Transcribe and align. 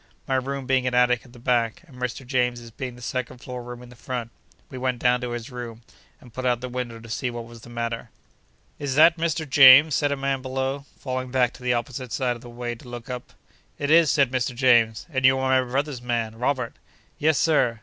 My 0.27 0.33
room 0.33 0.65
being 0.65 0.87
an 0.87 0.95
attic 0.95 1.25
at 1.25 1.31
the 1.33 1.37
back, 1.37 1.83
and 1.85 1.95
Mr. 1.95 2.25
James's 2.25 2.71
being 2.71 2.95
the 2.95 3.03
second 3.03 3.37
floor 3.37 3.61
room 3.61 3.83
in 3.83 3.89
the 3.89 3.95
front, 3.95 4.31
we 4.71 4.75
went 4.79 4.97
down 4.97 5.21
to 5.21 5.29
his 5.29 5.51
room, 5.51 5.83
and 6.19 6.33
put 6.33 6.43
up 6.43 6.59
the 6.59 6.69
window, 6.69 6.99
to 6.99 7.07
see 7.07 7.29
what 7.29 7.45
was 7.45 7.61
the 7.61 7.69
matter. 7.69 8.09
'Is 8.79 8.95
that 8.95 9.17
Mr. 9.19 9.47
James?' 9.47 9.93
said 9.93 10.11
a 10.11 10.17
man 10.17 10.41
below, 10.41 10.85
falling 10.97 11.29
back 11.29 11.53
to 11.53 11.61
the 11.61 11.75
opposite 11.75 12.11
side 12.11 12.35
of 12.35 12.41
the 12.41 12.49
way 12.49 12.73
to 12.73 12.89
look 12.89 13.11
up. 13.11 13.33
'It 13.77 13.91
is,' 13.91 14.09
said 14.09 14.31
Mr. 14.31 14.55
James, 14.55 15.05
'and 15.11 15.23
you 15.23 15.37
are 15.37 15.61
my 15.63 15.69
brother's 15.71 16.01
man, 16.01 16.35
Robert.' 16.35 16.77
'Yes, 17.19 17.37
Sir. 17.37 17.79